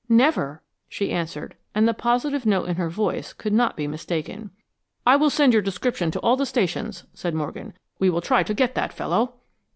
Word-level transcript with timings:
"Never," 0.09 0.63
she 0.89 1.11
answered, 1.11 1.55
and 1.75 1.87
the 1.87 1.93
positive 1.93 2.43
note 2.43 2.65
in 2.67 2.77
her 2.77 2.89
voice 2.89 3.33
could 3.33 3.53
not 3.53 3.77
be 3.77 3.85
mistaken. 3.85 4.49
"I 5.05 5.15
will 5.15 5.29
send 5.29 5.53
your 5.53 5.61
description 5.61 6.09
to 6.09 6.19
all 6.21 6.35
the 6.35 6.47
stations," 6.47 7.03
said 7.13 7.35
Morgan. 7.35 7.75
"We 7.99 8.09
will 8.09 8.19
try 8.21 8.41
to 8.41 8.53
get 8.55 8.73
that 8.73 8.93
fellow." 8.93 9.35